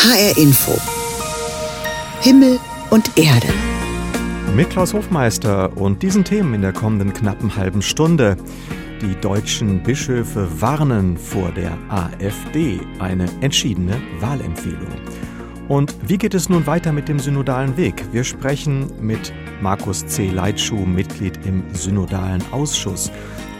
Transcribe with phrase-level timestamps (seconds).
[0.00, 0.78] HR Info.
[2.20, 2.60] Himmel
[2.90, 3.48] und Erde.
[4.54, 8.36] Mit Klaus Hofmeister und diesen Themen in der kommenden knappen halben Stunde.
[9.02, 12.80] Die deutschen Bischöfe warnen vor der AfD.
[13.00, 14.86] Eine entschiedene Wahlempfehlung.
[15.66, 18.04] Und wie geht es nun weiter mit dem synodalen Weg?
[18.12, 20.30] Wir sprechen mit Markus C.
[20.30, 23.10] Leitschuh, Mitglied im synodalen Ausschuss.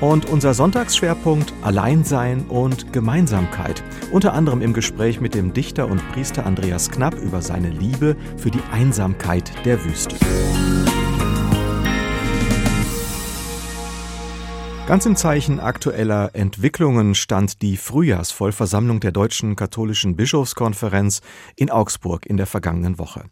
[0.01, 3.83] Und unser Sonntagsschwerpunkt Alleinsein und Gemeinsamkeit.
[4.13, 8.51] Unter anderem im Gespräch mit dem Dichter und Priester Andreas Knapp über seine Liebe für
[8.51, 10.17] die Einsamkeit der Wüste.
[14.89, 21.21] Ganz im Zeichen aktueller Entwicklungen stand die Frühjahrsvollversammlung der Deutschen Katholischen Bischofskonferenz
[21.57, 23.25] in Augsburg in der vergangenen Woche.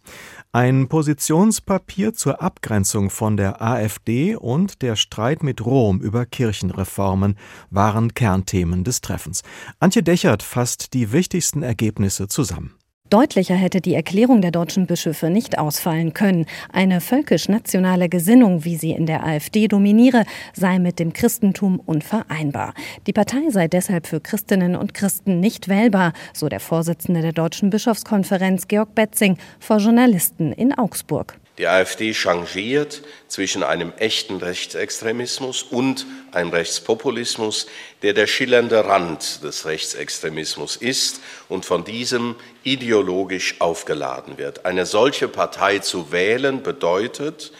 [0.56, 7.36] Ein Positionspapier zur Abgrenzung von der AfD und der Streit mit Rom über Kirchenreformen
[7.68, 9.42] waren Kernthemen des Treffens.
[9.80, 12.72] Antje Dechert fasst die wichtigsten Ergebnisse zusammen.
[13.10, 16.46] Deutlicher hätte die Erklärung der deutschen Bischöfe nicht ausfallen können.
[16.72, 22.74] Eine völkisch-nationale Gesinnung, wie sie in der AfD dominiere, sei mit dem Christentum unvereinbar.
[23.06, 27.70] Die Partei sei deshalb für Christinnen und Christen nicht wählbar, so der Vorsitzende der Deutschen
[27.70, 31.38] Bischofskonferenz Georg Betzing vor Journalisten in Augsburg.
[31.58, 37.66] Die AfD changiert zwischen einem echten Rechtsextremismus und einem Rechtspopulismus,
[38.02, 44.66] der der schillernde Rand des Rechtsextremismus ist und von diesem ideologisch aufgeladen wird.
[44.66, 47.52] Eine solche Partei zu wählen bedeutet,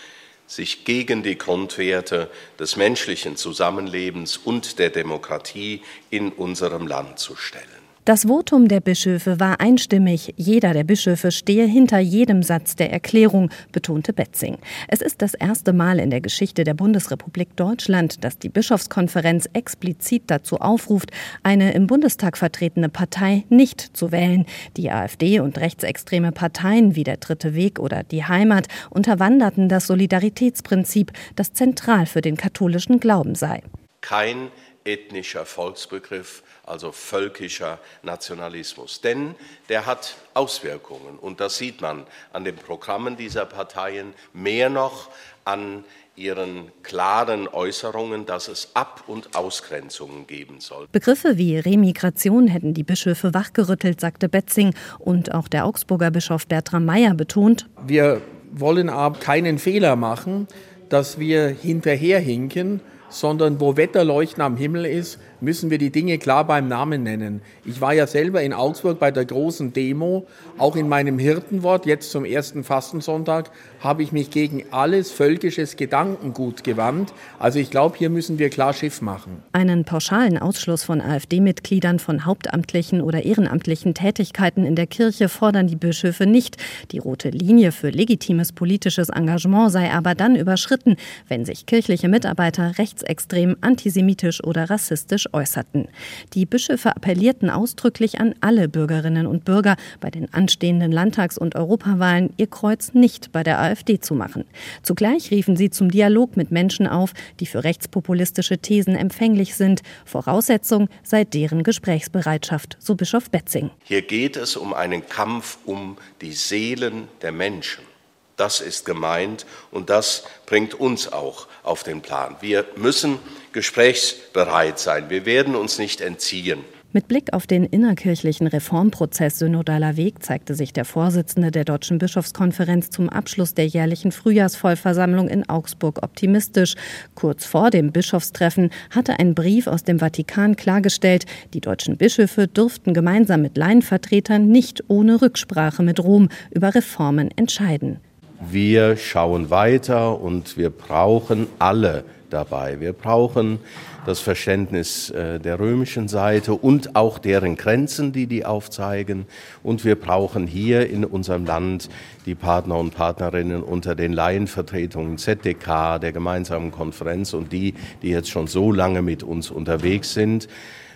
[0.47, 7.76] sich gegen die Grundwerte des menschlichen Zusammenlebens und der Demokratie in unserem Land zu stellen.
[8.07, 10.33] Das Votum der Bischöfe war einstimmig.
[10.37, 14.59] Jeder der Bischöfe stehe hinter jedem Satz der Erklärung, betonte Betzing.
[14.87, 20.23] Es ist das erste Mal in der Geschichte der Bundesrepublik Deutschland, dass die Bischofskonferenz explizit
[20.29, 21.11] dazu aufruft,
[21.43, 24.47] eine im Bundestag vertretene Partei nicht zu wählen.
[24.77, 31.11] Die AfD und rechtsextreme Parteien wie der Dritte Weg oder die Heimat unterwanderten das Solidaritätsprinzip,
[31.35, 33.65] das zentral für den katholischen Glauben sei.
[34.01, 34.53] Kein
[34.87, 39.01] ethnischer Volksbegriff also völkischer Nationalismus.
[39.01, 39.35] Denn
[39.69, 45.09] der hat Auswirkungen und das sieht man an den Programmen dieser Parteien, mehr noch
[45.45, 45.85] an
[46.17, 50.89] ihren klaren Äußerungen, dass es Ab- und Ausgrenzungen geben soll.
[50.91, 54.75] Begriffe wie Remigration hätten die Bischöfe wachgerüttelt, sagte Betzing.
[54.99, 60.49] Und auch der Augsburger Bischof Bertram Meyer betont, wir wollen aber keinen Fehler machen,
[60.89, 66.69] dass wir hinterherhinken sondern wo Wetterleuchten am Himmel ist, müssen wir die Dinge klar beim
[66.69, 67.43] Namen nennen.
[67.65, 70.27] Ich war ja selber in Augsburg bei der großen Demo,
[70.59, 76.65] auch in meinem Hirtenwort, jetzt zum ersten Fastensonntag, habe ich mich gegen alles völkisches Gedankengut
[76.65, 77.13] gewandt.
[77.39, 79.43] Also ich glaube, hier müssen wir klar Schiff machen.
[79.53, 85.77] Einen pauschalen Ausschluss von AfD-Mitgliedern von hauptamtlichen oder ehrenamtlichen Tätigkeiten in der Kirche fordern die
[85.77, 86.57] Bischöfe nicht.
[86.93, 90.97] Die rote Linie für legitimes politisches Engagement sei aber dann überschritten,
[91.29, 95.89] wenn sich kirchliche Mitarbeiter rechtsextrem, antisemitisch oder rassistisch äußerten.
[96.33, 102.33] Die Bischöfe appellierten ausdrücklich an alle Bürgerinnen und Bürger, bei den anstehenden Landtags- und Europawahlen
[102.39, 104.45] ihr Kreuz nicht bei der AfD zu machen.
[104.83, 109.83] Zugleich riefen sie zum Dialog mit Menschen auf, die für rechtspopulistische Thesen empfänglich sind.
[110.07, 113.71] Voraussetzung sei deren Gesprächsbereitschaft, so Bischof Betzing.
[113.85, 117.96] Hier geht es um einen Kampf um die Seelen der Menschen.
[118.37, 122.37] Das ist gemeint und das bringt uns auch auf den Plan.
[122.41, 123.19] Wir müssen
[123.53, 125.09] gesprächsbereit sein.
[125.09, 126.65] Wir werden uns nicht entziehen.
[126.93, 132.89] Mit Blick auf den innerkirchlichen Reformprozess Synodaler Weg zeigte sich der Vorsitzende der Deutschen Bischofskonferenz
[132.89, 136.75] zum Abschluss der jährlichen Frühjahrsvollversammlung in Augsburg optimistisch.
[137.15, 142.95] Kurz vor dem Bischofstreffen hatte ein Brief aus dem Vatikan klargestellt, die deutschen Bischöfe dürften
[142.95, 148.01] gemeinsam mit Laienvertretern nicht ohne Rücksprache mit Rom über Reformen entscheiden.
[148.41, 152.81] Wir schauen weiter und wir brauchen alle dabei.
[152.81, 153.61] Wir brauchen
[154.05, 159.27] das Verständnis äh, der römischen Seite und auch deren Grenzen, die die aufzeigen.
[159.63, 161.89] Und wir brauchen hier in unserem Land
[162.25, 168.31] die Partner und Partnerinnen unter den Laienvertretungen ZDK, der gemeinsamen Konferenz und die, die jetzt
[168.31, 170.47] schon so lange mit uns unterwegs sind,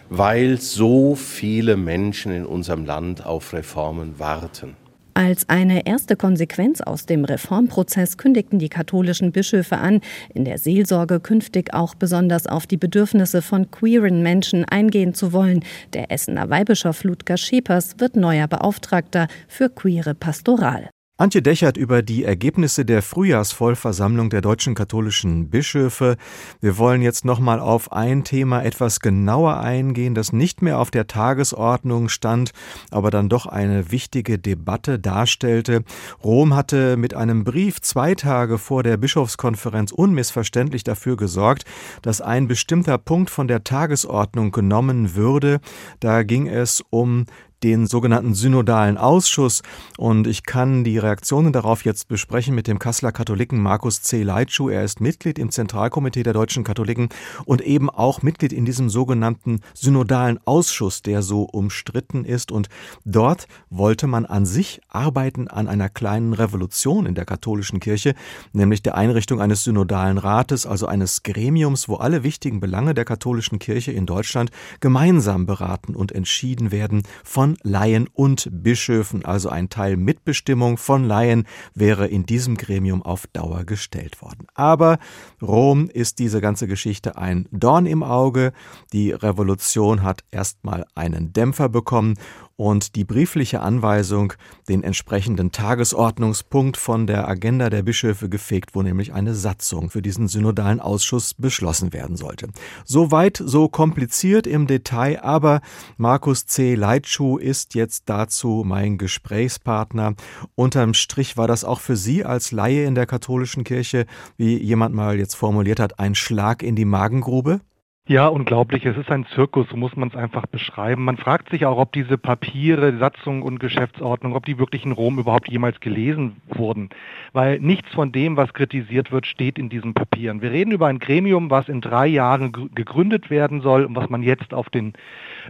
[0.08, 4.76] weil so viele Menschen in unserem Land auf Reformen warten.
[5.14, 10.00] Als eine erste Konsequenz aus dem Reformprozess kündigten die katholischen Bischöfe an,
[10.34, 15.64] in der Seelsorge künftig auch besonders auf die Bedürfnisse von queeren Menschen eingehen zu wollen.
[15.92, 20.90] Der Essener Weihbischof Ludger Schepers wird neuer Beauftragter für queere Pastoral.
[21.20, 26.16] Antje Dechert über die Ergebnisse der Frühjahrsvollversammlung der deutschen katholischen Bischöfe.
[26.62, 31.08] Wir wollen jetzt nochmal auf ein Thema etwas genauer eingehen, das nicht mehr auf der
[31.08, 32.52] Tagesordnung stand,
[32.90, 35.84] aber dann doch eine wichtige Debatte darstellte.
[36.24, 41.66] Rom hatte mit einem Brief zwei Tage vor der Bischofskonferenz unmissverständlich dafür gesorgt,
[42.00, 45.60] dass ein bestimmter Punkt von der Tagesordnung genommen würde.
[46.00, 47.26] Da ging es um
[47.62, 49.62] den sogenannten synodalen Ausschuss.
[49.98, 54.22] Und ich kann die Reaktionen darauf jetzt besprechen mit dem Kasseler Katholiken Markus C.
[54.22, 54.70] Leitschuh.
[54.70, 57.08] Er ist Mitglied im Zentralkomitee der deutschen Katholiken
[57.44, 62.52] und eben auch Mitglied in diesem sogenannten synodalen Ausschuss, der so umstritten ist.
[62.52, 62.68] Und
[63.04, 68.14] dort wollte man an sich arbeiten an einer kleinen Revolution in der katholischen Kirche,
[68.52, 73.58] nämlich der Einrichtung eines synodalen Rates, also eines Gremiums, wo alle wichtigen Belange der katholischen
[73.58, 79.68] Kirche in Deutschland gemeinsam beraten und entschieden werden von von Laien und Bischöfen, also ein
[79.68, 84.46] Teil Mitbestimmung von Laien, wäre in diesem Gremium auf Dauer gestellt worden.
[84.54, 84.98] Aber
[85.42, 88.52] Rom ist diese ganze Geschichte ein Dorn im Auge.
[88.92, 92.14] Die Revolution hat erstmal einen Dämpfer bekommen
[92.60, 94.34] und die briefliche Anweisung,
[94.68, 100.28] den entsprechenden Tagesordnungspunkt von der Agenda der Bischöfe gefegt, wo nämlich eine Satzung für diesen
[100.28, 102.48] synodalen Ausschuss beschlossen werden sollte.
[102.84, 105.62] Soweit so kompliziert im Detail, aber
[105.96, 106.74] Markus C.
[106.74, 110.12] Leitschuh ist jetzt dazu mein Gesprächspartner.
[110.54, 114.04] Unterm Strich war das auch für Sie als Laie in der katholischen Kirche,
[114.36, 117.62] wie jemand mal jetzt formuliert hat, ein Schlag in die Magengrube?
[118.10, 118.84] Ja, unglaublich.
[118.86, 121.04] Es ist ein Zirkus, so muss man es einfach beschreiben.
[121.04, 125.20] Man fragt sich auch, ob diese Papiere, Satzung und Geschäftsordnung, ob die wirklich in Rom
[125.20, 126.90] überhaupt jemals gelesen wurden.
[127.32, 130.42] Weil nichts von dem, was kritisiert wird, steht in diesen Papieren.
[130.42, 134.24] Wir reden über ein Gremium, was in drei Jahren gegründet werden soll und was man
[134.24, 134.94] jetzt auf den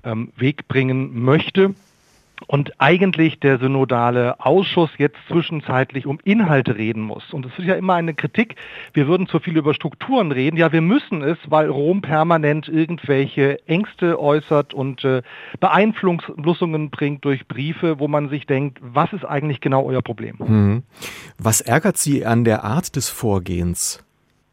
[0.05, 1.75] ähm, Weg bringen möchte
[2.47, 7.33] und eigentlich der synodale Ausschuss jetzt zwischenzeitlich um Inhalte reden muss.
[7.33, 8.57] Und es ist ja immer eine Kritik,
[8.93, 10.57] wir würden zu viel über Strukturen reden.
[10.57, 15.23] Ja, wir müssen es, weil Rom permanent irgendwelche Ängste äußert und äh,
[15.61, 20.39] Beeinflussungen bringt durch Briefe, wo man sich denkt, was ist eigentlich genau euer Problem?
[20.39, 20.83] Hm.
[21.39, 24.05] Was ärgert Sie an der Art des Vorgehens?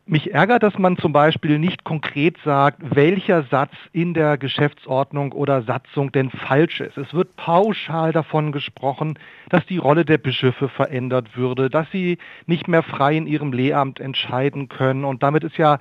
[0.09, 5.63] Mich ärgert, dass man zum Beispiel nicht konkret sagt, welcher Satz in der Geschäftsordnung oder
[5.63, 6.98] Satzung denn falsch ist.
[6.98, 9.19] Es wird pauschal davon gesprochen,
[9.50, 14.00] dass die Rolle der Bischöfe verändert würde, dass sie nicht mehr frei in ihrem Lehramt
[14.00, 15.04] entscheiden können.
[15.04, 15.77] Und damit ist ja,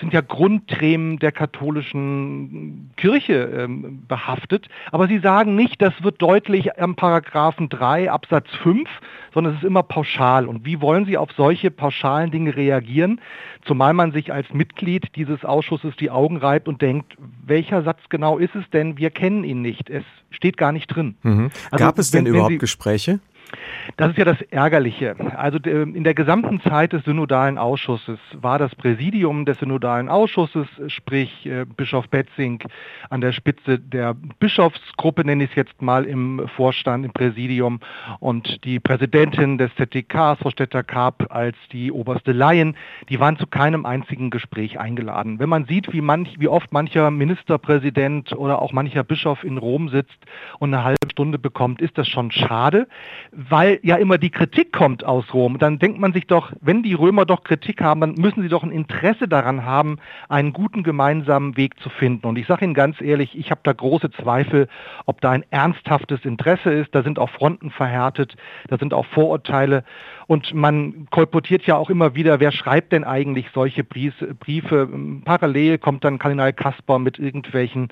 [0.00, 4.68] sind ja Grundthemen der katholischen Kirche ähm, behaftet.
[4.90, 8.88] Aber sie sagen nicht, das wird deutlich am Paragraphen 3 Absatz 5,
[9.32, 10.46] sondern es ist immer pauschal.
[10.46, 13.20] Und wie wollen Sie auf solche pauschalen Dinge reagieren?
[13.64, 18.38] Zumal man sich als Mitglied dieses Ausschusses die Augen reibt und denkt, welcher Satz genau
[18.38, 18.98] ist es denn?
[18.98, 19.90] Wir kennen ihn nicht.
[19.90, 21.16] Es steht gar nicht drin.
[21.22, 21.50] Mhm.
[21.70, 23.20] Also, Gab es denn wenn, überhaupt Sie, Gespräche?
[23.96, 25.16] Das ist ja das Ärgerliche.
[25.36, 31.46] Also in der gesamten Zeit des synodalen Ausschusses war das Präsidium des synodalen Ausschusses, sprich
[31.46, 32.62] äh, Bischof Betzing
[33.08, 37.80] an der Spitze der Bischofsgruppe, nenne ich es jetzt mal im Vorstand, im Präsidium,
[38.20, 42.76] und die Präsidentin des ZDK, Frau Stetter-Karp, als die oberste Laien,
[43.08, 45.38] die waren zu keinem einzigen Gespräch eingeladen.
[45.38, 49.88] Wenn man sieht, wie, manch, wie oft mancher Ministerpräsident oder auch mancher Bischof in Rom
[49.88, 50.18] sitzt
[50.58, 52.86] und eine halbe Stunde bekommt, ist das schon schade
[53.48, 55.58] weil ja immer die Kritik kommt aus Rom.
[55.58, 58.62] Dann denkt man sich doch, wenn die Römer doch Kritik haben, dann müssen sie doch
[58.62, 59.96] ein Interesse daran haben,
[60.28, 62.26] einen guten gemeinsamen Weg zu finden.
[62.26, 64.68] Und ich sage Ihnen ganz ehrlich, ich habe da große Zweifel,
[65.06, 66.94] ob da ein ernsthaftes Interesse ist.
[66.94, 68.36] Da sind auch Fronten verhärtet,
[68.68, 69.84] da sind auch Vorurteile.
[70.26, 74.88] Und man kolportiert ja auch immer wieder, wer schreibt denn eigentlich solche Briefe?
[75.24, 77.88] Parallel kommt dann Kardinal Kasper mit irgendwelchen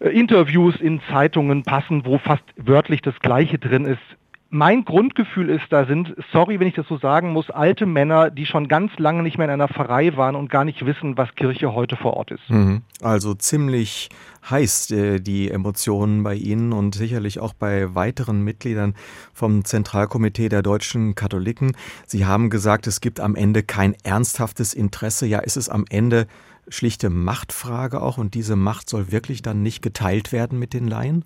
[0.00, 4.16] äh, Interviews in Zeitungen passen, wo fast wörtlich das Gleiche drin ist
[4.48, 8.46] mein Grundgefühl ist, da sind, sorry, wenn ich das so sagen muss, alte Männer, die
[8.46, 11.74] schon ganz lange nicht mehr in einer Pfarrei waren und gar nicht wissen, was Kirche
[11.74, 12.48] heute vor Ort ist.
[12.48, 12.82] Mhm.
[13.02, 14.08] Also ziemlich
[14.48, 18.94] heiß äh, die Emotionen bei Ihnen und sicherlich auch bei weiteren Mitgliedern
[19.32, 21.72] vom Zentralkomitee der deutschen Katholiken.
[22.06, 25.26] Sie haben gesagt, es gibt am Ende kein ernsthaftes Interesse.
[25.26, 26.26] Ja, ist es am Ende
[26.68, 31.24] schlichte Machtfrage auch und diese Macht soll wirklich dann nicht geteilt werden mit den Laien?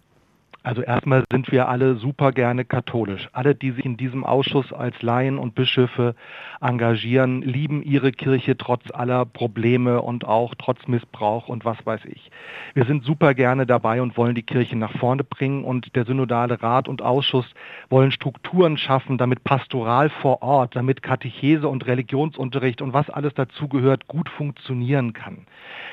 [0.63, 3.31] Also erstmal sind wir alle super gerne katholisch.
[3.33, 6.15] Alle, die sich in diesem Ausschuss als Laien und Bischöfe
[6.61, 12.31] engagieren, lieben ihre Kirche trotz aller Probleme und auch trotz Missbrauch und was weiß ich.
[12.75, 16.63] Wir sind super gerne dabei und wollen die Kirche nach vorne bringen und der synodale
[16.63, 17.47] Rat und Ausschuss
[17.89, 24.09] wollen Strukturen schaffen, damit Pastoral vor Ort, damit Katechese und Religionsunterricht und was alles dazugehört,
[24.09, 25.47] gut funktionieren kann.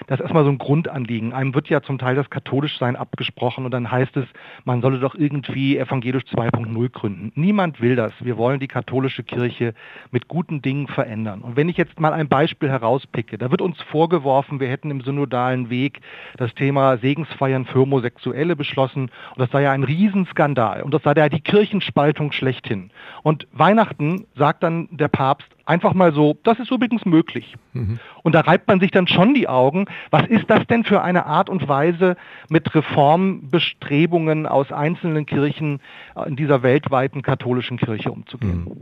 [0.07, 1.31] Das ist erstmal so ein Grundanliegen.
[1.31, 4.25] Einem wird ja zum Teil das Katholischsein abgesprochen und dann heißt es,
[4.65, 7.31] man solle doch irgendwie evangelisch 2.0 gründen.
[7.35, 8.13] Niemand will das.
[8.19, 9.73] Wir wollen die katholische Kirche
[10.11, 11.41] mit guten Dingen verändern.
[11.41, 15.01] Und wenn ich jetzt mal ein Beispiel herauspicke, da wird uns vorgeworfen, wir hätten im
[15.01, 16.01] synodalen Weg
[16.37, 21.13] das Thema Segensfeiern für Homosexuelle beschlossen und das sei ja ein Riesenskandal und das sei
[21.15, 22.91] ja die Kirchenspaltung schlechthin.
[23.23, 27.55] Und Weihnachten sagt dann der Papst, einfach mal so, das ist übrigens möglich.
[27.73, 27.99] Mhm.
[28.23, 29.85] Und da reibt man sich dann schon die Augen.
[30.11, 32.15] Was ist das denn für eine Art und Weise,
[32.49, 35.79] mit Reformbestrebungen aus einzelnen Kirchen
[36.25, 38.65] in dieser weltweiten katholischen Kirche umzugehen?
[38.65, 38.77] Mhm.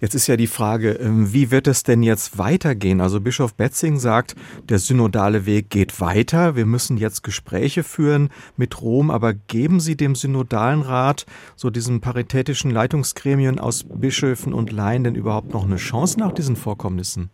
[0.00, 3.00] Jetzt ist ja die Frage, ähm, wie wird es denn jetzt weitergehen?
[3.00, 4.34] Also Bischof Betzing sagt,
[4.68, 6.56] der synodale Weg geht weiter.
[6.56, 11.26] Wir müssen jetzt Gespräche führen mit Rom, aber geben Sie dem synodalen Rat,
[11.56, 16.56] so diesen paritätischen Leitungsgremien aus Bischöfen und Laien denn überhaupt noch eine Chance nach diesen
[16.56, 17.30] Vorkommnissen?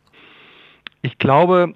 [1.02, 1.72] Ich glaube,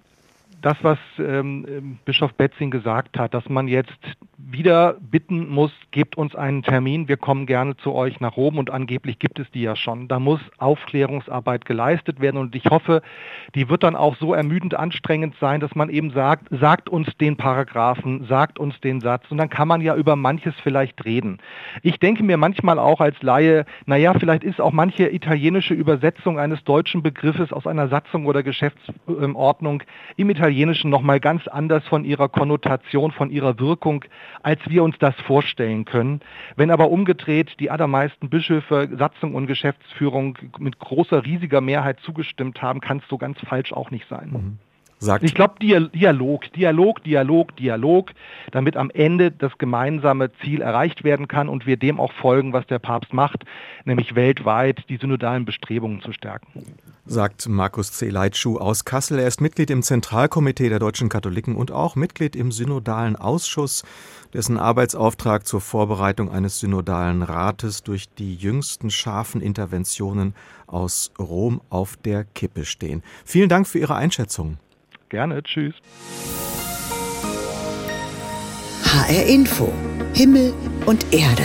[0.60, 3.92] das, was ähm, Bischof Betzing gesagt hat, dass man jetzt
[4.38, 8.70] wieder bitten muss, gebt uns einen Termin, wir kommen gerne zu euch nach Rom und
[8.70, 10.08] angeblich gibt es die ja schon.
[10.08, 13.02] Da muss Aufklärungsarbeit geleistet werden und ich hoffe,
[13.54, 17.36] die wird dann auch so ermüdend anstrengend sein, dass man eben sagt, sagt uns den
[17.36, 21.38] Paragraphen, sagt uns den Satz und dann kann man ja über manches vielleicht reden.
[21.82, 26.62] Ich denke mir manchmal auch als Laie, naja, vielleicht ist auch manche italienische Übersetzung eines
[26.64, 29.82] deutschen Begriffes aus einer Satzung oder Geschäftsordnung
[30.16, 34.04] im Italienischen nochmal ganz anders von ihrer Konnotation, von ihrer Wirkung
[34.42, 36.20] als wir uns das vorstellen können.
[36.56, 42.80] Wenn aber umgedreht die allermeisten Bischöfe, Satzung und Geschäftsführung mit großer, riesiger Mehrheit zugestimmt haben,
[42.80, 44.30] kann es so ganz falsch auch nicht sein.
[44.30, 44.58] Mhm.
[45.04, 48.10] Sagt ich glaube, Dialog, Dialog, Dialog, Dialog,
[48.52, 52.66] damit am Ende das gemeinsame Ziel erreicht werden kann und wir dem auch folgen, was
[52.66, 53.44] der Papst macht,
[53.84, 56.64] nämlich weltweit die synodalen Bestrebungen zu stärken.
[57.04, 58.08] Sagt Markus C.
[58.08, 59.18] Leitschuh aus Kassel.
[59.18, 63.84] Er ist Mitglied im Zentralkomitee der deutschen Katholiken und auch Mitglied im synodalen Ausschuss,
[64.32, 70.34] dessen Arbeitsauftrag zur Vorbereitung eines synodalen Rates durch die jüngsten scharfen Interventionen
[70.66, 73.02] aus Rom auf der Kippe stehen.
[73.26, 74.56] Vielen Dank für Ihre Einschätzung.
[75.14, 75.74] Gerne, tschüss.
[78.82, 79.72] HR Info,
[80.12, 80.52] Himmel
[80.86, 81.44] und Erde.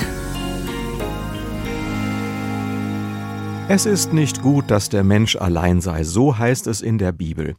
[3.68, 7.58] Es ist nicht gut, dass der Mensch allein sei, so heißt es in der Bibel.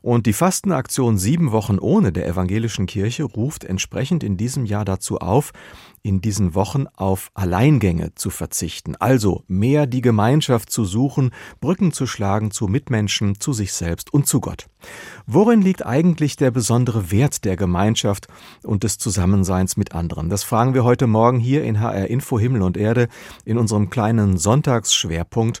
[0.00, 5.18] Und die Fastenaktion Sieben Wochen ohne der evangelischen Kirche ruft entsprechend in diesem Jahr dazu
[5.18, 5.52] auf,
[6.02, 11.30] in diesen Wochen auf Alleingänge zu verzichten, also mehr die Gemeinschaft zu suchen,
[11.60, 14.66] Brücken zu schlagen zu Mitmenschen, zu sich selbst und zu Gott.
[15.26, 18.26] Worin liegt eigentlich der besondere Wert der Gemeinschaft
[18.64, 20.28] und des Zusammenseins mit anderen?
[20.28, 23.08] Das fragen wir heute Morgen hier in HR Info Himmel und Erde
[23.44, 25.60] in unserem kleinen Sonntagsschwerpunkt.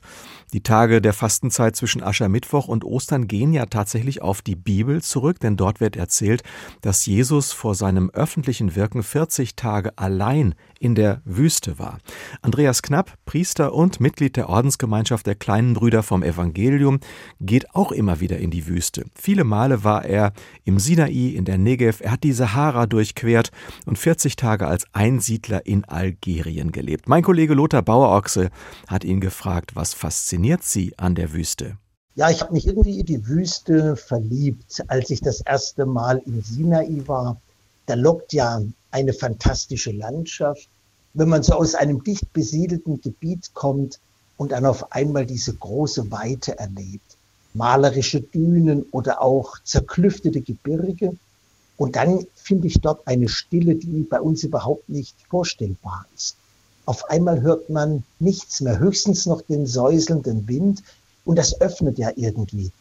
[0.52, 5.40] Die Tage der Fastenzeit zwischen Aschermittwoch und Ostern gehen ja tatsächlich auf die Bibel zurück,
[5.40, 6.42] denn dort wird erzählt,
[6.82, 10.31] dass Jesus vor seinem öffentlichen Wirken 40 Tage allein
[10.78, 11.98] in der Wüste war.
[12.40, 17.00] Andreas Knapp, Priester und Mitglied der Ordensgemeinschaft der kleinen Brüder vom Evangelium,
[17.40, 19.04] geht auch immer wieder in die Wüste.
[19.14, 20.32] Viele Male war er
[20.64, 23.50] im Sinai, in der Negev, er hat die Sahara durchquert
[23.86, 27.08] und 40 Tage als Einsiedler in Algerien gelebt.
[27.08, 28.50] Mein Kollege Lothar Bauerochse
[28.88, 31.76] hat ihn gefragt, was fasziniert Sie an der Wüste?
[32.14, 36.42] Ja, ich habe mich irgendwie in die Wüste verliebt, als ich das erste Mal im
[36.42, 37.40] Sinai war.
[37.86, 40.68] Da lockt ja eine fantastische Landschaft
[41.14, 43.98] wenn man so aus einem dicht besiedelten Gebiet kommt
[44.36, 47.16] und dann auf einmal diese große Weite erlebt,
[47.54, 51.16] malerische Dünen oder auch zerklüftete Gebirge.
[51.76, 56.36] Und dann finde ich dort eine Stille, die bei uns überhaupt nicht vorstellbar ist.
[56.86, 60.82] Auf einmal hört man nichts mehr, höchstens noch den säuselnden Wind
[61.24, 62.72] und das öffnet ja irgendwie.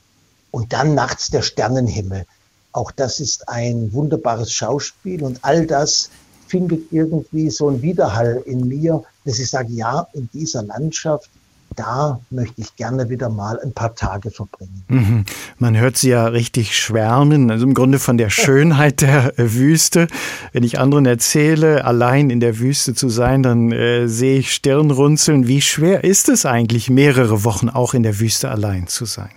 [0.51, 2.25] Und dann nachts der Sternenhimmel.
[2.73, 6.09] Auch das ist ein wunderbares Schauspiel und all das
[6.47, 11.29] findet irgendwie so ein Widerhall in mir, dass ich sage, ja, in dieser Landschaft,
[11.77, 14.83] da möchte ich gerne wieder mal ein paar Tage verbringen.
[14.89, 15.25] Mhm.
[15.57, 20.07] Man hört sie ja richtig schwärmen, also im Grunde von der Schönheit der Wüste.
[20.51, 25.47] Wenn ich anderen erzähle, allein in der Wüste zu sein, dann äh, sehe ich Stirnrunzeln.
[25.47, 29.31] Wie schwer ist es eigentlich, mehrere Wochen auch in der Wüste allein zu sein?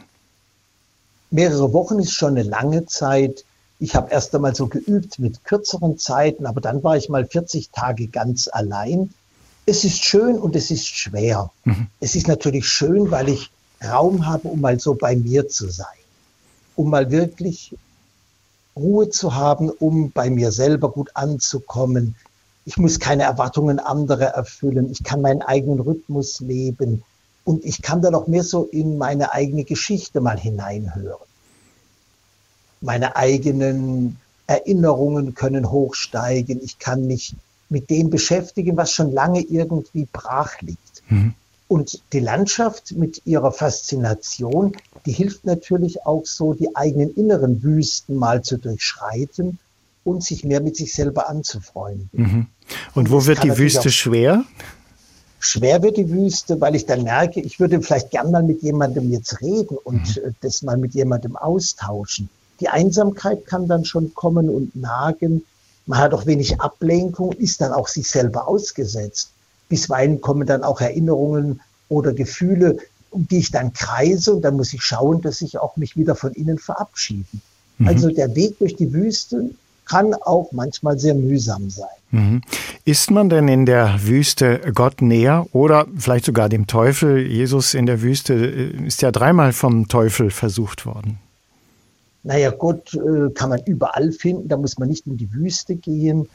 [1.34, 3.44] Mehrere Wochen ist schon eine lange Zeit.
[3.80, 7.70] Ich habe erst einmal so geübt mit kürzeren Zeiten, aber dann war ich mal 40
[7.70, 9.12] Tage ganz allein.
[9.66, 11.50] Es ist schön und es ist schwer.
[11.64, 11.88] Mhm.
[11.98, 13.50] Es ist natürlich schön, weil ich
[13.84, 15.86] Raum habe, um mal so bei mir zu sein,
[16.76, 17.74] um mal wirklich
[18.76, 22.14] Ruhe zu haben, um bei mir selber gut anzukommen.
[22.64, 24.88] Ich muss keine Erwartungen anderer erfüllen.
[24.88, 27.02] Ich kann meinen eigenen Rhythmus leben
[27.44, 31.18] und ich kann dann auch mehr so in meine eigene Geschichte mal hineinhören
[32.84, 36.60] meine eigenen Erinnerungen können hochsteigen.
[36.62, 37.34] Ich kann mich
[37.70, 41.02] mit dem beschäftigen, was schon lange irgendwie brach liegt.
[41.08, 41.34] Mhm.
[41.66, 48.16] Und die Landschaft mit ihrer Faszination, die hilft natürlich auch so, die eigenen inneren Wüsten
[48.16, 49.58] mal zu durchschreiten
[50.04, 52.10] und sich mehr mit sich selber anzufreunden.
[52.12, 52.46] Mhm.
[52.94, 54.44] Und, und wo wird die Wüste schwer?
[55.46, 59.10] Schwer wird die Wüste, weil ich dann merke, ich würde vielleicht gern mal mit jemandem
[59.10, 60.22] jetzt reden und mhm.
[60.24, 62.28] Äh, das mal mit jemandem austauschen.
[62.60, 65.44] Die Einsamkeit kann dann schon kommen und nagen.
[65.86, 69.30] Man hat auch wenig Ablenkung, ist dann auch sich selber ausgesetzt.
[69.68, 72.78] Bisweilen kommen dann auch Erinnerungen oder Gefühle,
[73.10, 76.14] um die ich dann kreise und dann muss ich schauen, dass ich auch mich wieder
[76.14, 77.26] von ihnen verabschiede.
[77.78, 77.88] Mhm.
[77.88, 79.50] Also der Weg durch die Wüste
[79.84, 81.86] kann auch manchmal sehr mühsam sein.
[82.10, 82.42] Mhm.
[82.84, 87.18] Ist man denn in der Wüste Gott näher oder vielleicht sogar dem Teufel?
[87.18, 91.18] Jesus in der Wüste äh, ist ja dreimal vom Teufel versucht worden.
[92.22, 96.28] Naja, Gott äh, kann man überall finden, da muss man nicht in die Wüste gehen.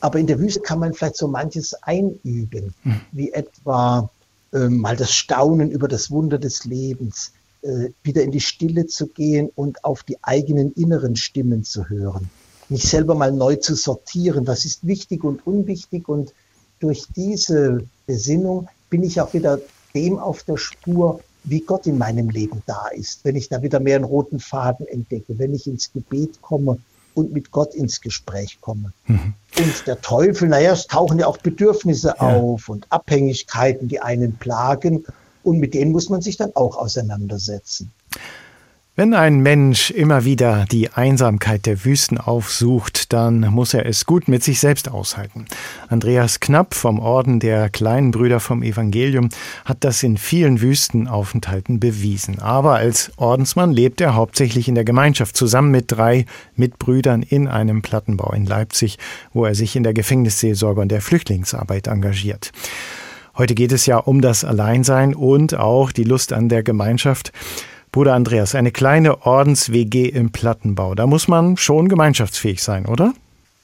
[0.00, 3.00] Aber in der Wüste kann man vielleicht so manches einüben, mhm.
[3.12, 4.10] wie etwa
[4.52, 7.32] äh, mal das Staunen über das Wunder des Lebens,
[7.62, 12.30] äh, wieder in die Stille zu gehen und auf die eigenen inneren Stimmen zu hören
[12.68, 16.08] mich selber mal neu zu sortieren, was ist wichtig und unwichtig.
[16.08, 16.32] Und
[16.80, 19.60] durch diese Besinnung bin ich auch wieder
[19.94, 23.24] dem auf der Spur, wie Gott in meinem Leben da ist.
[23.24, 26.78] Wenn ich da wieder mehr einen roten Faden entdecke, wenn ich ins Gebet komme
[27.14, 28.92] und mit Gott ins Gespräch komme.
[29.06, 29.34] Mhm.
[29.56, 32.36] Und der Teufel, naja, es tauchen ja auch Bedürfnisse ja.
[32.36, 35.04] auf und Abhängigkeiten, die einen plagen.
[35.42, 37.92] Und mit denen muss man sich dann auch auseinandersetzen.
[38.98, 44.26] Wenn ein Mensch immer wieder die Einsamkeit der Wüsten aufsucht, dann muss er es gut
[44.26, 45.44] mit sich selbst aushalten.
[45.88, 49.28] Andreas Knapp vom Orden der kleinen Brüder vom Evangelium
[49.66, 52.38] hat das in vielen Wüstenaufenthalten bewiesen.
[52.38, 56.24] Aber als Ordensmann lebt er hauptsächlich in der Gemeinschaft zusammen mit drei
[56.54, 58.96] Mitbrüdern in einem Plattenbau in Leipzig,
[59.34, 62.50] wo er sich in der Gefängnisseelsorge und der Flüchtlingsarbeit engagiert.
[63.36, 67.32] Heute geht es ja um das Alleinsein und auch die Lust an der Gemeinschaft.
[67.96, 70.94] Bruder Andreas, eine kleine Ordens-WG im Plattenbau.
[70.94, 73.14] Da muss man schon gemeinschaftsfähig sein, oder?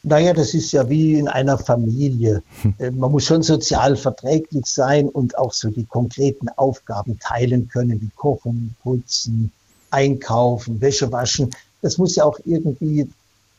[0.04, 2.42] Naja, das ist ja wie in einer Familie.
[2.62, 2.74] Hm.
[2.78, 8.00] Äh, man muss schon sozial verträglich sein und auch so die konkreten Aufgaben teilen können,
[8.00, 9.52] wie Kochen, Putzen,
[9.90, 11.50] Einkaufen, Wäsche waschen.
[11.83, 13.07] Das muss ja auch irgendwie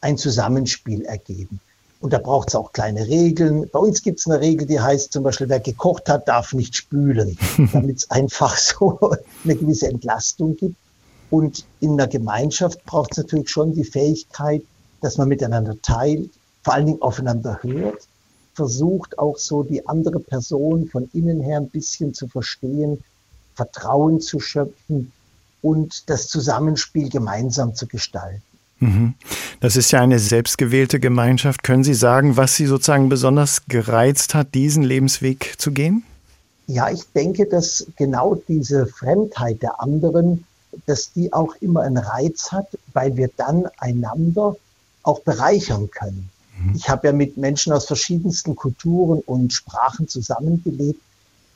[0.01, 1.59] ein Zusammenspiel ergeben.
[2.03, 3.69] Und da braucht es auch kleine Regeln.
[3.71, 6.75] Bei uns gibt es eine Regel, die heißt zum Beispiel, wer gekocht hat, darf nicht
[6.75, 7.37] spülen,
[7.71, 8.99] damit es einfach so
[9.45, 10.75] eine gewisse Entlastung gibt.
[11.29, 14.63] Und in einer Gemeinschaft braucht es natürlich schon die Fähigkeit,
[14.99, 16.29] dass man miteinander teilt,
[16.61, 18.05] vor allen Dingen aufeinander hört,
[18.53, 23.01] versucht auch so die andere Person von innen her ein bisschen zu verstehen,
[23.55, 25.13] Vertrauen zu schöpfen
[25.61, 28.52] und das Zusammenspiel gemeinsam zu gestalten.
[28.83, 29.13] Mhm.
[29.59, 31.63] Das ist ja eine selbstgewählte Gemeinschaft.
[31.63, 36.03] Können Sie sagen, was Sie sozusagen besonders gereizt hat, diesen Lebensweg zu gehen?
[36.67, 40.45] Ja, ich denke, dass genau diese Fremdheit der anderen,
[40.85, 44.55] dass die auch immer einen Reiz hat, weil wir dann einander
[45.03, 46.29] auch bereichern können.
[46.59, 46.75] Mhm.
[46.75, 51.01] Ich habe ja mit Menschen aus verschiedensten Kulturen und Sprachen zusammengelebt.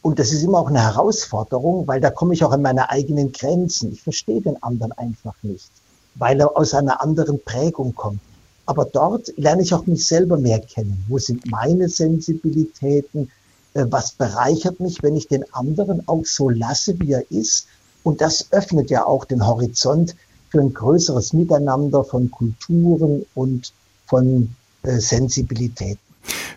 [0.02, 3.32] Und das ist immer auch eine Herausforderung, weil da komme ich auch an meine eigenen
[3.32, 3.92] Grenzen.
[3.92, 5.70] Ich verstehe den anderen einfach nicht
[6.18, 8.20] weil er aus einer anderen Prägung kommt.
[8.66, 11.04] Aber dort lerne ich auch mich selber mehr kennen.
[11.08, 13.32] Wo sind meine Sensibilitäten?
[13.74, 17.68] Äh, was bereichert mich, wenn ich den anderen auch so lasse, wie er ist?
[18.04, 20.16] Und das öffnet ja auch den Horizont
[20.50, 23.74] für ein größeres Miteinander von Kulturen und
[24.06, 26.07] von äh, Sensibilitäten.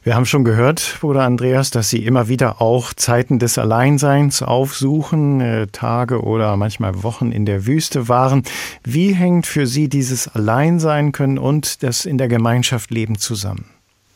[0.03, 5.41] Wir haben schon gehört, Bruder Andreas, dass Sie immer wieder auch Zeiten des Alleinseins aufsuchen,
[5.41, 8.43] äh, Tage oder manchmal Wochen in der Wüste waren.
[8.83, 13.67] Wie hängt für Sie dieses Alleinsein können und das in der Gemeinschaft leben zusammen?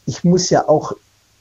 [0.07, 0.93] Ich muss ja auch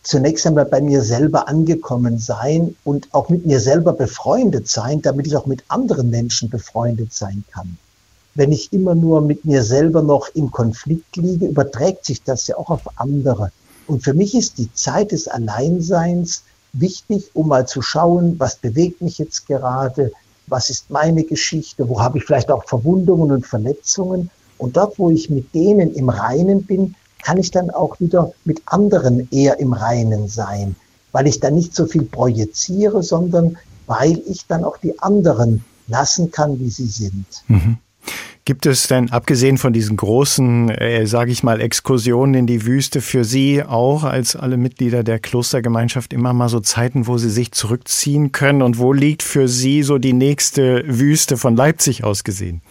[0.04, 5.28] zunächst einmal bei mir selber angekommen sein und auch mit mir selber befreundet sein, damit
[5.28, 7.78] ich auch mit anderen Menschen befreundet sein kann.
[8.36, 12.58] Wenn ich immer nur mit mir selber noch im Konflikt liege, überträgt sich das ja
[12.58, 13.52] auch auf andere.
[13.88, 16.44] Und für mich ist die Zeit des Alleinseins
[16.74, 20.12] wichtig, um mal zu schauen, was bewegt mich jetzt gerade,
[20.48, 24.30] was ist meine Geschichte, wo habe ich vielleicht auch Verwundungen und Verletzungen.
[24.58, 28.62] Und dort, wo ich mit denen im Reinen bin, kann ich dann auch wieder mit
[28.66, 30.76] anderen eher im Reinen sein,
[31.12, 36.32] weil ich dann nicht so viel projiziere, sondern weil ich dann auch die anderen lassen
[36.32, 37.26] kann, wie sie sind.
[37.48, 37.78] Mhm.
[38.46, 43.00] Gibt es denn, abgesehen von diesen großen, äh, sage ich mal, Exkursionen in die Wüste,
[43.00, 47.54] für Sie auch als alle Mitglieder der Klostergemeinschaft immer mal so Zeiten, wo Sie sich
[47.54, 48.62] zurückziehen können?
[48.62, 52.62] Und wo liegt für Sie so die nächste Wüste von Leipzig aus gesehen?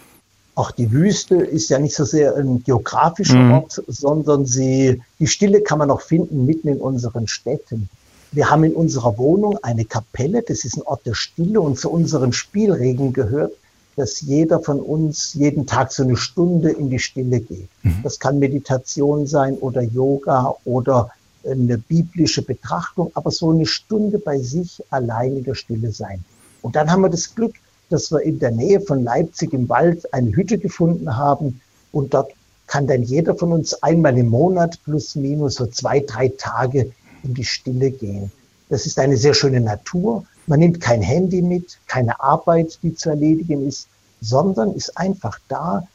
[0.53, 3.53] Auch die Wüste ist ja nicht so sehr ein geografischer mhm.
[3.53, 7.89] Ort, sondern sie, die Stille kann man auch finden mitten in unseren Städten.
[8.31, 11.89] Wir haben in unserer Wohnung eine Kapelle, das ist ein Ort der Stille und zu
[11.89, 13.53] unseren Spielregeln gehört,
[13.95, 17.69] dass jeder von uns jeden Tag so eine Stunde in die Stille geht.
[17.83, 17.97] Mhm.
[18.03, 21.11] Das kann Meditation sein oder Yoga oder
[21.45, 26.23] eine biblische Betrachtung, aber so eine Stunde bei sich allein in der Stille sein.
[26.61, 27.55] Und dann haben wir das Glück,
[27.89, 32.31] dass wir in der Nähe von Leipzig im Wald eine Hütte gefunden haben und dort
[32.65, 36.91] kann dann jeder von uns einmal im Monat plus minus so zwei, drei Tage
[37.23, 38.31] in die Stille gehen.
[38.69, 40.25] Das ist eine sehr schöne Natur.
[40.47, 43.87] Man nimmt kein Handy mit, keine Arbeit, die zu erledigen ist,
[44.21, 45.87] sondern ist einfach da,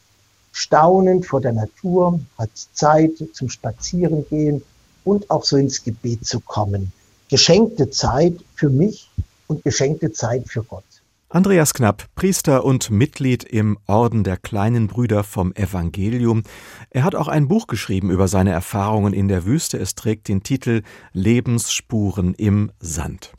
[0.51, 4.63] staunend vor der Natur, hat Zeit zum Spazierengehen
[5.03, 6.91] und auch so ins Gebet zu kommen.
[7.29, 9.09] Geschenkte Zeit für mich
[9.47, 10.83] und geschenkte Zeit für Gott.
[11.31, 16.41] Andreas Knapp, Priester und Mitglied im Orden der kleinen Brüder vom Evangelium.
[16.89, 19.77] Er hat auch ein Buch geschrieben über seine Erfahrungen in der Wüste.
[19.77, 20.81] Es trägt den Titel
[21.13, 23.33] Lebensspuren im Sand.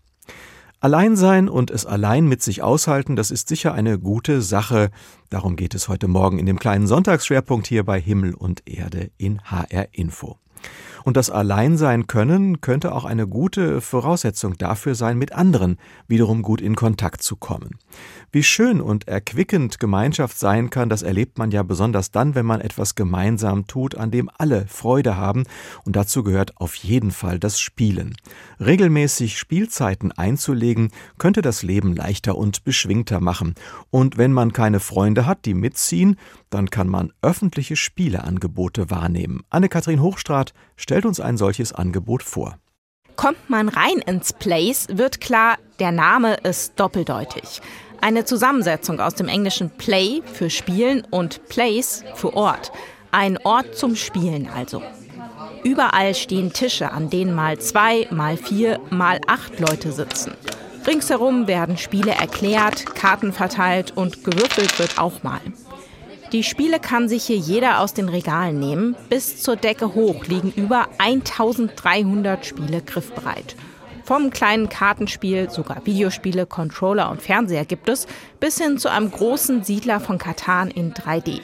[0.83, 4.90] Allein sein und es allein mit sich aushalten, das ist sicher eine gute Sache.
[5.29, 9.43] Darum geht es heute Morgen in dem kleinen Sonntagsschwerpunkt hier bei Himmel und Erde in
[9.45, 10.38] HR Info.
[11.05, 16.61] Und das Alleinsein können könnte auch eine gute Voraussetzung dafür sein, mit anderen wiederum gut
[16.61, 17.79] in Kontakt zu kommen.
[18.33, 22.61] Wie schön und erquickend Gemeinschaft sein kann, das erlebt man ja besonders dann, wenn man
[22.61, 25.45] etwas gemeinsam tut, an dem alle Freude haben,
[25.85, 28.15] und dazu gehört auf jeden Fall das Spielen.
[28.61, 33.55] Regelmäßig Spielzeiten einzulegen, könnte das Leben leichter und beschwingter machen.
[33.91, 36.17] Und wenn man keine Freunde hat, die mitziehen,
[36.51, 39.43] dann kann man öffentliche Spieleangebote wahrnehmen.
[39.51, 42.57] Anne-Kathrin Hochstrat stellt uns ein solches Angebot vor.
[43.16, 47.61] Kommt man rein ins Place, wird klar, der Name ist doppeldeutig.
[48.01, 52.73] Eine Zusammensetzung aus dem englischen Play für Spielen und Place für Ort.
[53.12, 54.83] Ein Ort zum Spielen also.
[55.64, 60.33] Überall stehen Tische, an denen mal zwei, mal vier, mal acht Leute sitzen.
[60.87, 65.40] Ringsherum werden Spiele erklärt, Karten verteilt und gewürfelt wird auch mal.
[66.33, 68.95] Die Spiele kann sich hier jeder aus den Regalen nehmen.
[69.09, 73.57] Bis zur Decke hoch liegen über 1300 Spiele griffbereit.
[74.05, 78.07] Vom kleinen Kartenspiel, sogar Videospiele, Controller und Fernseher gibt es,
[78.38, 81.40] bis hin zu einem großen Siedler von Katan in 3D.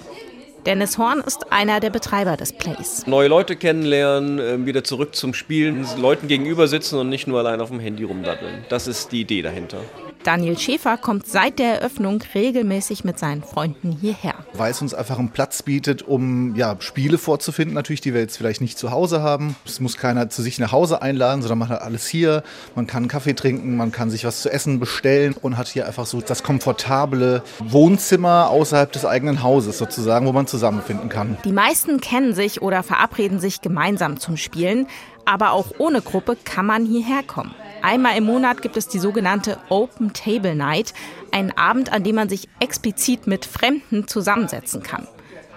[0.66, 3.06] Dennis Horn ist einer der Betreiber des Plays.
[3.06, 7.60] Neue Leute kennenlernen, ähm, wieder zurück zum Spielen, Leuten gegenüber sitzen und nicht nur allein
[7.60, 8.64] auf dem Handy rumdaddeln.
[8.68, 9.78] Das ist die Idee dahinter.
[10.26, 14.34] Daniel Schäfer kommt seit der Eröffnung regelmäßig mit seinen Freunden hierher.
[14.54, 18.36] Weil es uns einfach einen Platz bietet, um ja, Spiele vorzufinden, natürlich, die wir jetzt
[18.36, 19.54] vielleicht nicht zu Hause haben.
[19.64, 22.42] Es muss keiner zu sich nach Hause einladen, sondern man hat alles hier.
[22.74, 26.06] Man kann Kaffee trinken, man kann sich was zu essen bestellen und hat hier einfach
[26.06, 31.38] so das komfortable Wohnzimmer außerhalb des eigenen Hauses sozusagen, wo man zusammenfinden kann.
[31.44, 34.88] Die meisten kennen sich oder verabreden sich gemeinsam zum Spielen,
[35.24, 37.54] aber auch ohne Gruppe kann man hierher kommen.
[37.82, 40.92] Einmal im Monat gibt es die sogenannte Open Table Night,
[41.30, 45.06] einen Abend, an dem man sich explizit mit Fremden zusammensetzen kann.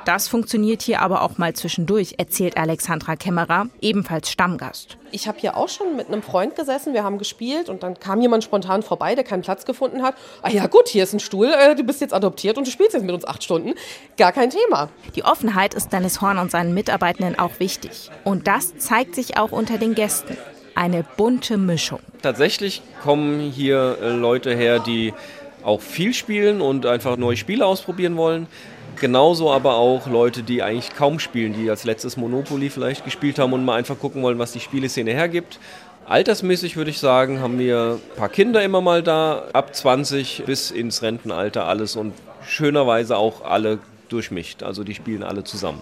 [0.06, 4.98] Das funktioniert hier aber auch mal zwischendurch, erzählt Alexandra Kämmerer, ebenfalls Stammgast.
[5.12, 8.22] Ich habe hier auch schon mit einem Freund gesessen, wir haben gespielt und dann kam
[8.22, 10.16] jemand spontan vorbei, der keinen Platz gefunden hat.
[10.42, 12.94] Ah ja gut, hier ist ein Stuhl, äh, du bist jetzt adoptiert und du spielst
[12.94, 13.74] jetzt mit uns acht Stunden.
[14.18, 14.90] Gar kein Thema.
[15.16, 18.10] Die Offenheit ist Dennis Horn und seinen Mitarbeitenden auch wichtig.
[18.24, 20.38] Und das zeigt sich auch unter den Gästen
[20.80, 22.00] eine bunte Mischung.
[22.22, 25.14] Tatsächlich kommen hier äh, Leute her, die
[25.62, 28.48] auch viel spielen und einfach neue Spiele ausprobieren wollen.
[28.96, 33.52] Genauso aber auch Leute, die eigentlich kaum spielen, die als letztes Monopoly vielleicht gespielt haben
[33.52, 35.60] und mal einfach gucken wollen, was die Spieleszene hergibt.
[36.08, 40.72] Altersmäßig würde ich sagen, haben wir ein paar Kinder immer mal da, ab 20 bis
[40.72, 42.14] ins Rentenalter alles und
[42.48, 44.64] schönerweise auch alle durchmischt.
[44.64, 45.80] Also die spielen alle zusammen.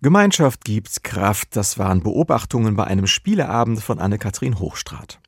[0.00, 5.18] Gemeinschaft gibt Kraft, das waren Beobachtungen bei einem Spieleabend von Anne-Kathrin Hochstrat.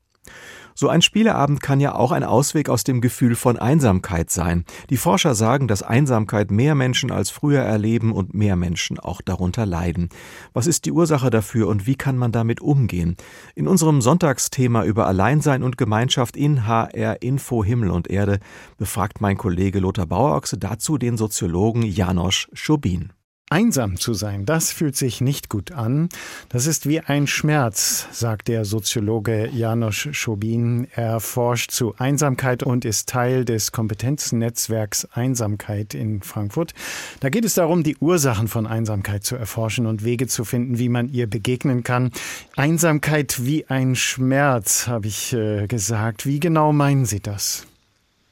[0.77, 4.65] So ein Spieleabend kann ja auch ein Ausweg aus dem Gefühl von Einsamkeit sein.
[4.89, 9.67] Die Forscher sagen, dass Einsamkeit mehr Menschen als früher erleben und mehr Menschen auch darunter
[9.67, 10.09] leiden.
[10.53, 13.17] Was ist die Ursache dafür und wie kann man damit umgehen?
[13.57, 18.39] In unserem Sonntagsthema über Alleinsein und Gemeinschaft in HR Info Himmel und Erde
[18.79, 23.13] befragt mein Kollege Lothar Bauerochse dazu den Soziologen Janosch Schobin.
[23.53, 26.09] Einsam zu sein, das fühlt sich nicht gut an.
[26.51, 30.87] Das ist wie ein Schmerz, sagt der Soziologe Janusz Schobin.
[30.95, 36.75] Er forscht zu Einsamkeit und ist Teil des Kompetenznetzwerks Einsamkeit in Frankfurt.
[37.19, 40.89] Da geht es darum, die Ursachen von Einsamkeit zu erforschen und Wege zu finden, wie
[40.89, 42.13] man ihr begegnen kann.
[42.55, 46.25] Einsamkeit wie ein Schmerz, habe ich äh, gesagt.
[46.25, 47.67] Wie genau meinen Sie das?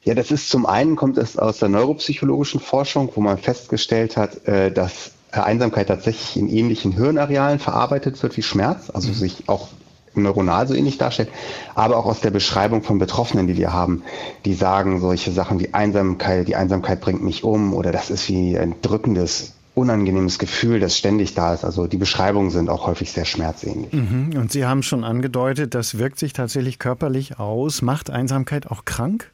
[0.03, 4.47] Ja, das ist zum einen kommt es aus der neuropsychologischen Forschung, wo man festgestellt hat,
[4.47, 9.13] äh, dass Einsamkeit tatsächlich in ähnlichen Hirnarealen verarbeitet wird wie Schmerz, also mhm.
[9.13, 9.67] sich auch
[10.15, 11.29] neuronal so ähnlich darstellt,
[11.75, 14.03] aber auch aus der Beschreibung von Betroffenen, die wir haben,
[14.45, 18.57] die sagen solche Sachen wie Einsamkeit, die Einsamkeit bringt mich um oder das ist wie
[18.57, 21.63] ein drückendes unangenehmes Gefühl, das ständig da ist.
[21.63, 23.93] Also die Beschreibungen sind auch häufig sehr schmerzähnlich.
[23.93, 24.31] Mhm.
[24.35, 27.81] Und Sie haben schon angedeutet, das wirkt sich tatsächlich körperlich aus.
[27.81, 29.31] Macht Einsamkeit auch krank?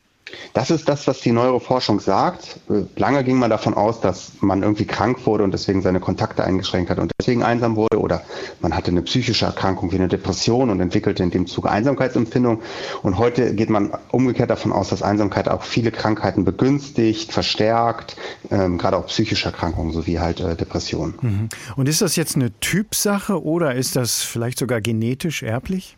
[0.53, 2.59] Das ist das, was die Neuroforschung sagt.
[2.95, 6.89] Lange ging man davon aus, dass man irgendwie krank wurde und deswegen seine Kontakte eingeschränkt
[6.89, 8.23] hat und deswegen einsam wurde oder
[8.61, 12.61] man hatte eine psychische Erkrankung wie eine Depression und entwickelte in dem Zuge Einsamkeitsempfindung.
[13.03, 18.15] Und heute geht man umgekehrt davon aus, dass Einsamkeit auch viele Krankheiten begünstigt, verstärkt,
[18.49, 21.15] ähm, gerade auch psychische Erkrankungen sowie halt äh, Depressionen.
[21.21, 21.49] Mhm.
[21.75, 25.95] Und ist das jetzt eine Typsache oder ist das vielleicht sogar genetisch erblich?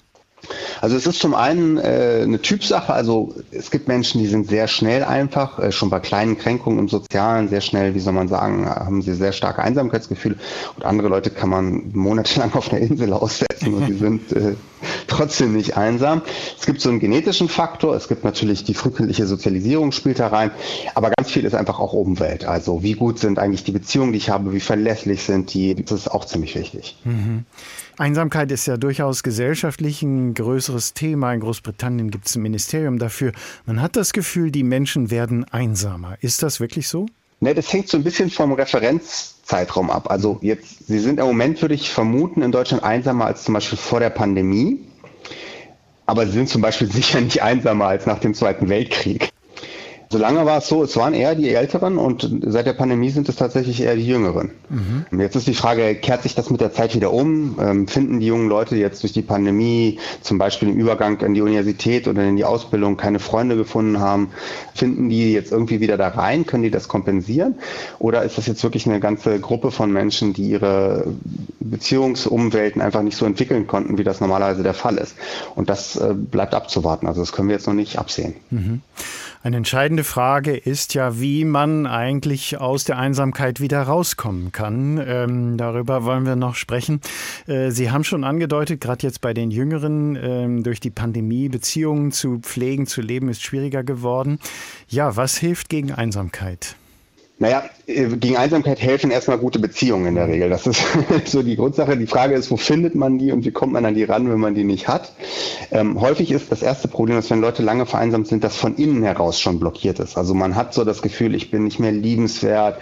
[0.82, 4.68] Also es ist zum einen äh, eine Typsache, also es gibt Menschen, die sind sehr
[4.68, 8.68] schnell einfach, äh, schon bei kleinen Kränkungen im Sozialen, sehr schnell, wie soll man sagen,
[8.68, 10.36] haben sie sehr starke Einsamkeitsgefühle.
[10.76, 14.56] Und andere Leute kann man monatelang auf einer Insel aussetzen und die sind äh,
[15.08, 16.22] trotzdem nicht einsam.
[16.60, 20.52] Es gibt so einen genetischen Faktor, es gibt natürlich die frühkindliche Sozialisierung spielt da rein,
[20.96, 22.46] aber ganz viel ist einfach auch Umwelt.
[22.46, 26.02] Also wie gut sind eigentlich die Beziehungen, die ich habe, wie verlässlich sind die, das
[26.02, 26.98] ist auch ziemlich wichtig.
[27.04, 27.46] Mhm.
[27.98, 31.34] Einsamkeit ist ja durchaus gesellschaftlich ein größeres Thema.
[31.34, 33.32] In Großbritannien gibt es ein Ministerium dafür.
[33.66, 36.18] Man hat das Gefühl, die Menschen werden einsamer.
[36.22, 37.08] Ist das wirklich so?
[37.40, 40.10] Ne, das hängt so ein bisschen vom Referenzzeitraum ab.
[40.10, 43.78] Also jetzt, Sie sind im Moment, würde ich vermuten, in Deutschland einsamer als zum Beispiel
[43.78, 44.80] vor der Pandemie.
[46.08, 49.30] Aber Sie sind zum Beispiel sicher nicht einsamer als nach dem Zweiten Weltkrieg.
[50.10, 53.36] Solange war es so, es waren eher die Älteren und seit der Pandemie sind es
[53.36, 54.52] tatsächlich eher die Jüngeren.
[54.70, 55.20] Mhm.
[55.20, 57.58] Jetzt ist die Frage, kehrt sich das mit der Zeit wieder um?
[57.60, 61.42] Ähm, finden die jungen Leute jetzt durch die Pandemie zum Beispiel im Übergang in die
[61.42, 64.30] Universität oder in die Ausbildung keine Freunde gefunden haben?
[64.74, 66.46] Finden die jetzt irgendwie wieder da rein?
[66.46, 67.56] Können die das kompensieren?
[68.00, 71.06] Oder ist das jetzt wirklich eine ganze Gruppe von Menschen, die ihre
[71.60, 75.16] Beziehungsumwelten einfach nicht so entwickeln konnten, wie das normalerweise der Fall ist?
[75.56, 77.08] Und das äh, bleibt abzuwarten.
[77.08, 78.36] Also das können wir jetzt noch nicht absehen.
[78.52, 78.82] Mhm.
[79.44, 79.58] Eine
[79.98, 85.04] entscheidende Frage ist ja, wie man eigentlich aus der Einsamkeit wieder rauskommen kann.
[85.04, 87.02] Ähm, darüber wollen wir noch sprechen.
[87.48, 92.12] Äh, Sie haben schon angedeutet, gerade jetzt bei den Jüngeren, ähm, durch die Pandemie Beziehungen
[92.12, 94.40] zu pflegen, zu leben, ist schwieriger geworden.
[94.88, 96.76] Ja, was hilft gegen Einsamkeit?
[97.40, 100.50] Naja, äh, gegen Einsamkeit helfen erstmal gute Beziehungen in der Regel.
[100.50, 100.84] Das ist
[101.26, 101.96] so die Grundsache.
[101.96, 104.40] Die Frage ist, wo findet man die und wie kommt man an die ran, wenn
[104.40, 105.14] man die nicht hat?
[105.72, 109.04] Ähm, häufig ist das erste Problem, dass wenn Leute lange vereinsamt sind, das von innen
[109.04, 110.18] heraus schon blockiert ist.
[110.18, 112.80] Also man hat so das Gefühl, ich bin nicht mehr liebenswert,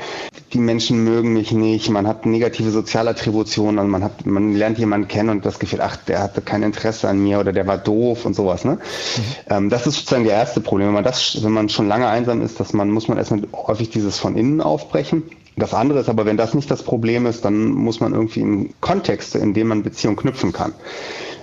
[0.53, 5.09] die Menschen mögen mich nicht, man hat negative Sozialattributionen, also man hat, man lernt jemanden
[5.09, 8.25] kennen und das Gefühl, ach, der hatte kein Interesse an mir oder der war doof
[8.25, 8.63] und sowas.
[8.63, 8.73] Ne?
[8.73, 9.21] Mhm.
[9.49, 10.87] Ähm, das ist sozusagen das erste Problem.
[10.87, 13.89] Wenn man das, wenn man schon lange einsam ist, dass man muss man erstmal häufig
[13.89, 15.23] dieses von innen aufbrechen.
[15.57, 18.73] Das andere ist aber, wenn das nicht das Problem ist, dann muss man irgendwie in
[18.81, 20.73] Kontexte, in denen man Beziehungen knüpfen kann.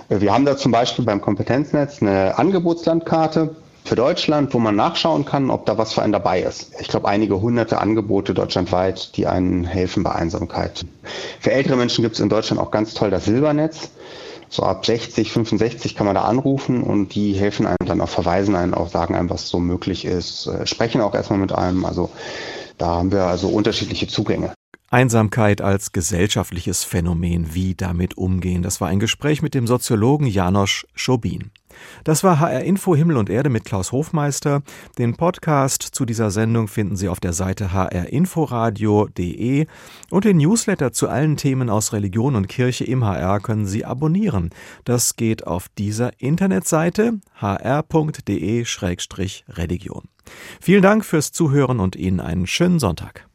[0.09, 5.49] Wir haben da zum Beispiel beim Kompetenznetz eine Angebotslandkarte für Deutschland, wo man nachschauen kann,
[5.49, 6.71] ob da was für einen dabei ist.
[6.79, 10.85] Ich glaube, einige hunderte Angebote deutschlandweit, die einen helfen bei Einsamkeit.
[11.39, 13.89] Für ältere Menschen gibt es in Deutschland auch ganz toll das Silbernetz.
[14.49, 18.55] So ab 60, 65 kann man da anrufen und die helfen einem dann auch, verweisen
[18.55, 21.85] einen auch, sagen einem, was so möglich ist, äh, sprechen auch erstmal mit einem.
[21.85, 22.11] Also
[22.77, 24.53] da haben wir also unterschiedliche Zugänge.
[24.93, 28.61] Einsamkeit als gesellschaftliches Phänomen, wie damit umgehen.
[28.61, 31.49] Das war ein Gespräch mit dem Soziologen Janosch Schobin.
[32.03, 34.61] Das war HR Info Himmel und Erde mit Klaus Hofmeister.
[34.99, 39.65] Den Podcast zu dieser Sendung finden Sie auf der Seite hrinforadio.de
[40.11, 44.51] und den Newsletter zu allen Themen aus Religion und Kirche im HR können Sie abonnieren.
[44.85, 50.12] Das geht auf dieser Internetseite hr.de-religion.
[50.61, 53.27] Vielen Dank fürs Zuhören und Ihnen einen schönen Sonntag.